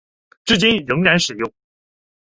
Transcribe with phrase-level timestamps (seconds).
[0.45, 1.53] 至今仍然使用。